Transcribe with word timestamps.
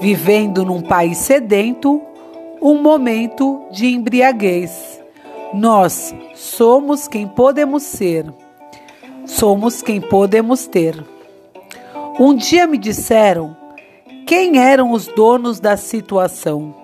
vivendo 0.00 0.64
num 0.64 0.80
país 0.80 1.18
sedento, 1.18 2.00
um 2.60 2.80
momento 2.80 3.62
de 3.70 3.86
embriaguez. 3.86 5.00
Nós 5.52 6.14
somos 6.34 7.06
quem 7.06 7.28
podemos 7.28 7.82
ser, 7.82 8.32
somos 9.26 9.82
quem 9.82 10.00
podemos 10.00 10.66
ter. 10.66 11.04
Um 12.18 12.34
dia 12.34 12.66
me 12.66 12.78
disseram 12.78 13.56
quem 14.26 14.58
eram 14.58 14.92
os 14.92 15.06
donos 15.06 15.60
da 15.60 15.76
situação. 15.76 16.74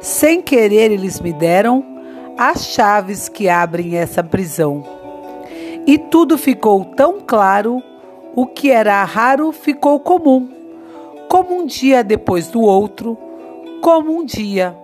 Sem 0.00 0.42
querer, 0.42 0.90
eles 0.90 1.20
me 1.20 1.32
deram 1.32 1.84
as 2.36 2.66
chaves 2.66 3.28
que 3.28 3.48
abrem 3.48 3.96
essa 3.96 4.22
prisão. 4.22 4.84
E 5.86 5.96
tudo 5.96 6.36
ficou 6.36 6.84
tão 6.84 7.20
claro, 7.20 7.82
o 8.34 8.46
que 8.46 8.70
era 8.70 9.02
raro 9.04 9.52
ficou 9.52 9.98
comum 10.00 10.57
como 11.28 11.54
um 11.54 11.66
dia 11.66 12.02
depois 12.02 12.48
do 12.48 12.62
outro, 12.62 13.16
como 13.82 14.18
um 14.18 14.24
dia, 14.24 14.74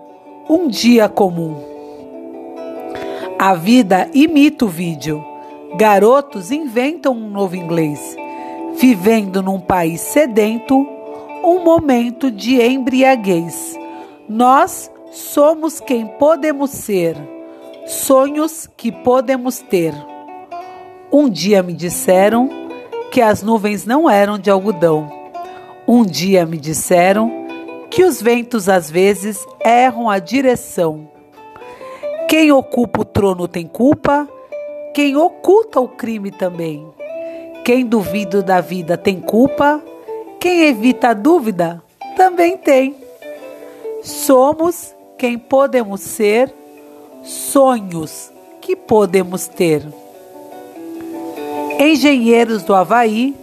um 0.48 0.69
dia 0.69 1.09
comum. 1.09 1.56
A 3.39 3.55
vida 3.55 4.09
imita 4.12 4.67
o 4.67 4.69
vídeo. 4.69 5.25
Garotos 5.77 6.51
inventam 6.51 7.14
um 7.14 7.28
novo 7.28 7.56
inglês, 7.56 8.17
vivendo 8.77 9.42
num 9.42 9.59
país 9.59 10.01
sedento, 10.01 10.86
um 11.42 11.64
momento 11.64 12.31
de 12.31 12.62
embriaguez. 12.62 13.77
Nós 14.29 14.91
somos 15.11 15.81
quem 15.81 16.06
podemos 16.06 16.70
ser, 16.70 17.17
sonhos 17.86 18.69
que 18.77 18.92
podemos 18.92 19.58
ter. 19.58 19.95
Um 21.11 21.29
dia 21.29 21.62
me 21.62 21.73
disseram 21.73 22.48
que 23.11 23.20
as 23.20 23.42
nuvens 23.42 23.84
não 23.84 24.08
eram 24.08 24.39
de 24.39 24.51
algodão 24.51 25.23
um 25.86 26.04
dia 26.04 26.46
me 26.46 26.56
disseram 26.56 27.30
que 27.90 28.04
os 28.04 28.20
ventos 28.20 28.68
às 28.68 28.90
vezes 28.90 29.44
erram 29.64 30.08
a 30.08 30.18
direção. 30.18 31.08
Quem 32.28 32.50
ocupa 32.50 33.02
o 33.02 33.04
trono 33.04 33.46
tem 33.46 33.66
culpa, 33.66 34.28
quem 34.92 35.16
oculta 35.16 35.80
o 35.80 35.88
crime 35.88 36.30
também. 36.30 36.86
Quem 37.64 37.86
duvida 37.86 38.42
da 38.42 38.60
vida 38.60 38.96
tem 38.96 39.20
culpa, 39.20 39.82
quem 40.40 40.64
evita 40.64 41.08
a 41.08 41.14
dúvida 41.14 41.82
também 42.16 42.56
tem. 42.56 42.96
Somos 44.02 44.94
quem 45.16 45.38
podemos 45.38 46.00
ser, 46.00 46.52
sonhos 47.22 48.32
que 48.60 48.77
podemos 48.77 49.46
ter. 49.46 49.82
Engenheiros 51.78 52.62
do 52.62 52.74
Havaí 52.74 53.34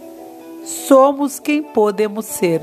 somos 0.64 1.38
quem 1.38 1.62
podemos 1.62 2.26
ser. 2.26 2.60